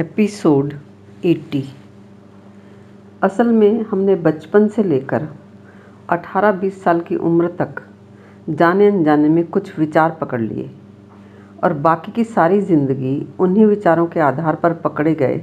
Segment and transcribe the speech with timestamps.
[0.00, 0.74] Episode
[1.26, 1.62] 80
[3.22, 5.28] असल में हमने बचपन से लेकर
[6.10, 7.82] 18-20 साल की उम्र तक
[8.50, 10.70] जाने अनजाने में कुछ विचार पकड़ लिए
[11.64, 15.42] और बाकी की सारी ज़िंदगी उन्हीं विचारों के आधार पर पकड़े गए,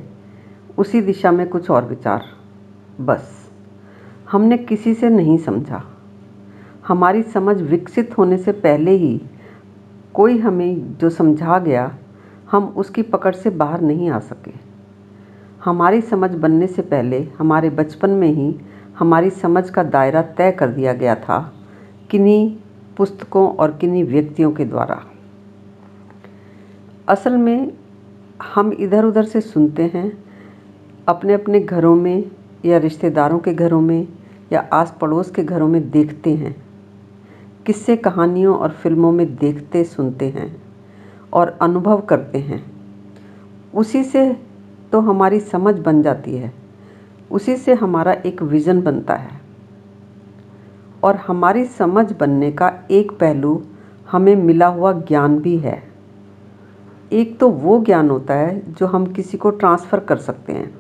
[0.78, 2.24] उसी दिशा में कुछ और विचार।
[3.01, 3.51] बस,
[4.32, 5.83] हमने किसी से नहीं समझा।
[6.87, 9.21] हमारी समझ विकसित होने से पहले ही
[10.14, 11.97] कोई हमें जो समझा गया
[12.55, 14.51] हम उसकी पकड़ से बाहर नहीं आ सके।
[15.65, 18.55] हमारी समझ बनने से पहले हमारे बचपन में ही
[19.00, 21.39] हमारी समझ का दायरा तय कर दिया गया था
[22.11, 22.55] किन्हीं
[22.97, 25.01] पुस्तकों और किन्हीं व्यक्तियों के द्वारा।
[27.07, 27.71] असल में
[28.43, 30.11] हम इधर उधर से सुनते हैं
[31.07, 32.31] अपने अपने घरों में
[32.66, 34.08] या रिश्तेदारों के घरों में
[34.53, 36.55] या आस पड़ोस के घरों में देखते हैं
[37.66, 40.64] किस्से कहानियों और फ़िल्मों में देखते सुनते हैं।
[41.34, 42.63] और अनुभव करते हैं।
[43.73, 44.38] उसी से
[44.91, 46.53] तो हमारी समझ बन जाती है।
[47.31, 49.41] उसी से हमारा एक विज़न बनता है।
[51.03, 53.64] और हमारी समझ बनने का एक पहलू
[54.11, 55.83] हमें मिला हुआ ज्ञान भी है।
[57.14, 60.80] एक तो वो ज्ञान होता है जो हम किसी को ट्रांसफ़र कर सकते हैं।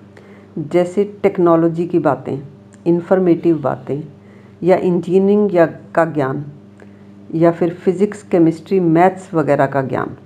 [0.59, 2.39] जैसे टेक्नोलॉजी की बातें
[2.85, 4.03] इन्फॉर्मेटिव बातें,
[4.63, 6.45] या इंजीनियरिंग या का ज्ञान,
[7.35, 10.17] या फिर फिज़िक्स, केमिस्ट्री, मैथ्स वगैरह का ज्ञान।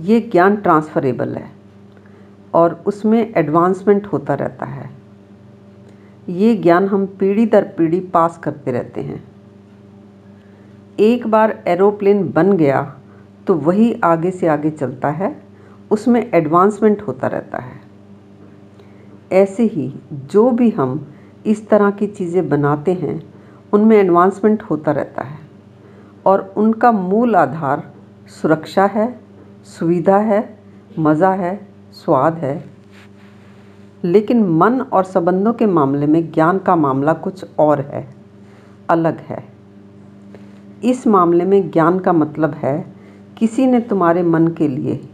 [0.00, 1.50] ये ज्ञान ट्रांसफरेबल है
[2.54, 4.90] और उसमें एडवांसमेंट होता रहता है।
[6.28, 9.22] ये ज्ञान हम पीढ़ी दर पीढ़ी पास करते रहते हैं।
[11.00, 12.82] एक बार एरोप्लेन बन गया
[13.46, 15.36] तो वही आगे से आगे चलता है,
[15.90, 17.80] उसमें एडवांसमेंट होता रहता है।
[19.32, 21.06] ऐसे ही जो भी हम
[21.46, 23.22] इस तरह की चीज़ें बनाते हैं,
[23.72, 25.38] उनमें एडवांसमेंट होता रहता है
[26.26, 27.82] और उनका मूल आधार
[28.32, 29.21] सुरक्षा है
[29.64, 30.58] सुविधा है,
[30.98, 32.64] मज़ा है, स्वाद है।
[34.04, 38.14] लेकिन मन और संबंधों के मामले में ज्ञान का मामला कुछ और है,
[38.90, 39.44] अलग है।
[40.84, 42.92] इस मामले में ज्ञान का मतलब है,
[43.36, 45.08] किसी ने तुम्हारे मन के लिए,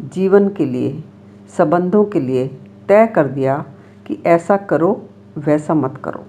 [0.00, 1.04] जीवन के लिए,
[1.48, 2.48] संबंधों के लिए
[2.88, 3.64] तय कर दिया
[4.06, 6.24] कि ऐसा करो, वैसा मत करो।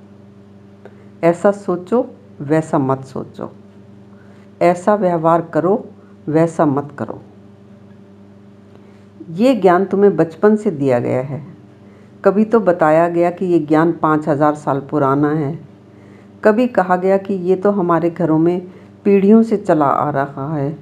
[1.24, 2.09] ऐसा सोचो,
[2.41, 3.51] वैसा मत सोचो।
[4.62, 5.85] ऐसा व्यवहार करो,
[6.28, 7.22] वैसा मत करो।
[9.33, 11.41] ये ज्ञान तुम्हें बचपन से दिया गया है।
[12.23, 15.59] कभी तो बताया गया कि ये ज्ञान पाँच हज़ार साल पुराना है।
[16.44, 18.59] कभी कहा गया कि ये तो हमारे घरों में
[19.05, 20.77] पीढ़ियों से चला आ रहा है।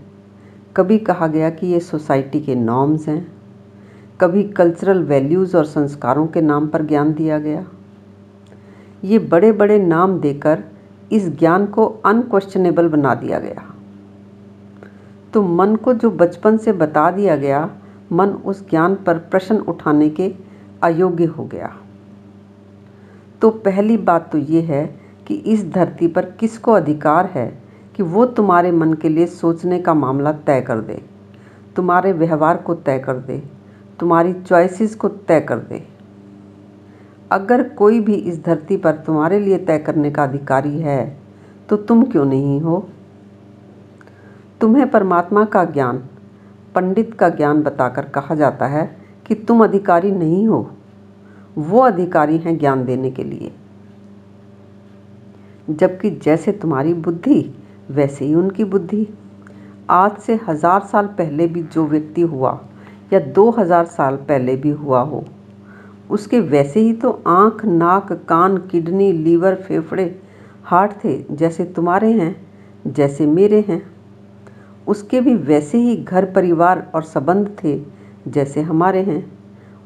[0.78, 3.26] कभी कहा गया कि ये सोसाइटी के नॉर्म्स हैं।
[4.22, 7.66] कभी कल्चरल वैल्यूज़ और संस्कारों के नाम पर ज्ञान दिया गया।
[9.04, 10.64] ये बड़े बड़े नाम देकर
[11.12, 13.64] इस ज्ञान को अनक्वेश्चनेबल बना दिया गया।
[15.34, 17.70] तो मन को जो बचपन से बता दिया गया
[18.12, 20.34] मन उस ज्ञान पर प्रश्न उठाने के
[20.84, 21.76] अयोग्य हो गया।
[23.42, 24.86] तो पहली बात तो ये है
[25.28, 27.48] कि इस धरती पर किसको अधिकार है
[27.96, 31.02] कि वो तुम्हारे मन के लिए सोचने का मामला तय कर दे,
[31.76, 33.42] तुम्हारे व्यवहार को तय कर दे,
[34.00, 35.84] तुम्हारी चॉइसेस को तय कर दे।
[37.32, 41.18] अगर कोई भी इस धरती पर तुम्हारे लिए तय करने का अधिकारी है
[41.70, 42.88] तो तुम क्यों नहीं हो?
[44.62, 46.04] तुम्हें परमात्मा का ज्ञान
[46.76, 48.86] पंडित का ज्ञान बताकर कहा जाता है
[49.26, 50.70] कि तुम अधिकारी नहीं हो।
[51.58, 53.52] वो अधिकारी हैं ज्ञान देने के लिए।
[55.70, 57.54] जबकि जैसे तुम्हारी बुद्धि,
[57.90, 59.08] वैसे ही उनकी बुद्धि।
[59.90, 62.60] आज से हज़ार साल पहले भी जो व्यक्ति हुआ
[63.14, 65.24] या दो हज़ार साल पहले भी हुआ हो,
[66.10, 70.06] उसके वैसे ही तो आँख, नाक, कान, किडनी, लीवर, फेफड़े,
[70.64, 72.36] हार्ट थे जैसे तुम्हारे हैं,
[72.88, 73.82] जैसे मेरे हैं।
[74.88, 77.80] उसके भी वैसे ही घर परिवार और संबंध थे
[78.28, 79.32] जैसे हमारे हैं।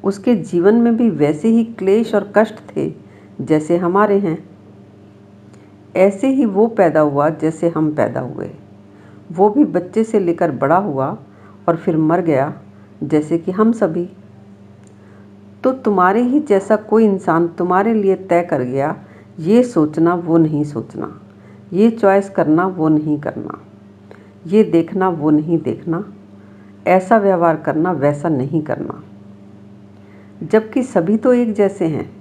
[0.04, 2.92] उसके जीवन में भी वैसे ही क्लेश और कष्ट थे
[3.42, 4.38] जैसे हमारे हैं।
[5.96, 8.50] ऐसे ही वो पैदा हुआ जैसे हम पैदा हुए।
[9.32, 11.18] वो भी बच्चे से लेकर बड़ा हुआ
[11.68, 12.54] और फिर मर गया
[13.04, 14.10] जैसे कि हम सभी।
[15.64, 18.96] तो तुम्हारे ही जैसा कोई इंसान तुम्हारे लिए तय कर गया,
[19.40, 21.22] ये सोचना वो नहीं सोचना,
[21.74, 23.60] ये चॉइस करना वो नहीं करना।
[24.48, 26.14] ये देखना, वो नहीं देखना,
[26.88, 29.04] ऐसा व्यवहार करना, वैसा नहीं करना।
[30.44, 32.12] जबकि सभी तो एक जैसे हैं,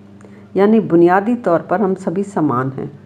[0.57, 3.01] यानी बुनियादी तौर पर हम सभी समान हैं।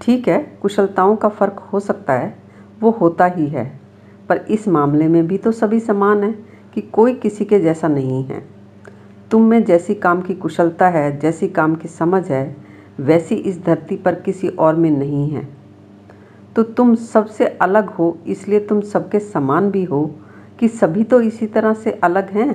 [0.00, 2.38] ठीक है, कुशलताओं का फ़र्क हो सकता है,
[2.80, 3.80] वो होता ही है,
[4.28, 8.24] पर इस मामले में भी तो सभी समान हैं कि कोई किसी के जैसा नहीं
[8.24, 8.48] है।
[9.30, 12.56] तुम में जैसी काम की कुशलता है, जैसी काम की समझ है,
[13.00, 15.55] वैसी इस धरती पर किसी और में नहीं है।
[16.56, 20.04] तो तुम सबसे अलग हो, इसलिए तुम सबके समान भी हो,
[20.60, 22.54] कि सभी तो इसी तरह से अलग हैं।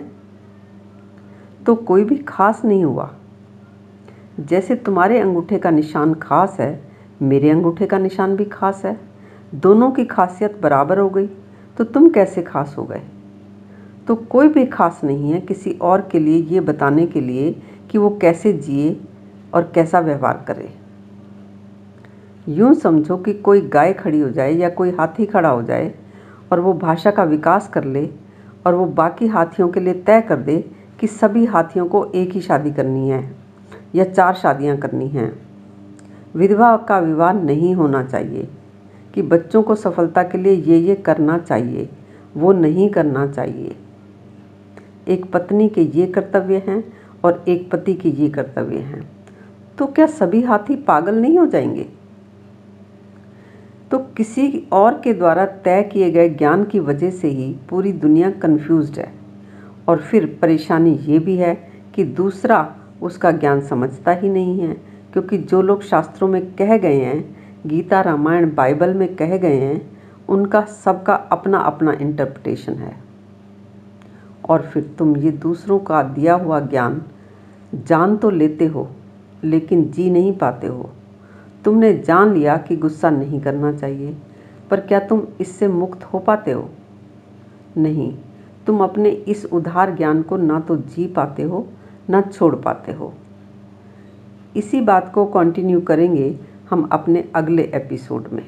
[1.66, 3.10] तो कोई भी खास नहीं हुआ।
[4.40, 6.82] जैसे तुम्हारे अंगूठे का निशान खास है,
[7.22, 8.98] मेरे अंगूठे का निशान भी खास है,
[9.56, 11.28] दोनों की खासियत बराबर हो गई
[11.78, 13.02] तो तुम कैसे खास हो गए?
[14.08, 17.52] तो कोई भी खास नहीं है किसी और के लिए ये बताने के लिए
[17.92, 19.00] कि वो कैसे जिए
[19.54, 20.70] और कैसा व्यवहार करे।
[22.50, 25.94] यूँ समझो कि कोई गाय खड़ी हो जाए या कोई हाथी खड़ा हो जाए
[26.52, 28.10] और वो भाषा का विकास कर ले
[28.66, 32.42] और वो बाकी हाथियों के लिए तय कर दे कि सभी हाथियों को एक ही
[32.42, 33.36] शादी करनी है
[33.96, 35.32] या चार शादियाँ करनी हैं।
[36.36, 38.48] विधवा का विवाह नहीं होना चाहिए
[39.14, 41.90] कि बच्चों को सफलता के लिए ये ये करना चाहिए,
[42.38, 43.76] वो नहीं करना चाहिए।
[45.08, 46.94] एक पत्नी के ये कर्तव्य हैं
[47.24, 49.12] और एक पति के ये कर्तव्य हैं।
[49.78, 52.01] तो क्या सभी हाथी पागल नहीं हो जाएँगे?
[53.92, 58.32] तो किसी और के द्वारा तय किए गए ज्ञान की वजह से ही पूरी दुनिया
[58.32, 59.14] कंफ्यूज्ड है।
[59.88, 64.74] और फिर परेशानी ये भी है कि दूसरा उसका ज्ञान समझता ही नहीं है,
[65.14, 70.00] क्योंकि जो लोग शास्त्रों में कह गए हैं, गीता, रामायण, बाइबल में कह गए हैं,
[70.30, 72.96] उनका सबका अपना अपना इंटरप्रिटेशन है।
[74.50, 77.02] और फिर तुम ये दूसरों का दिया हुआ ज्ञान
[77.76, 78.90] जान तो लेते हो,
[79.44, 80.90] लेकिन जी नहीं पाते हो।
[81.66, 84.16] तुमने जान लिया कि गुस्सा नहीं करना चाहिए,
[84.72, 86.70] पर क्या तुम इससे मुक्त हो पाते हो?
[87.78, 88.14] नहीं,
[88.68, 91.68] तुम अपने इस उधार ज्ञान को ना तो जी पाते हो,
[92.10, 93.14] ना छोड़ पाते हो।
[94.56, 98.44] इसी बात को कंटिन्यू करेंगे हम अपने अगले एपिसोड में।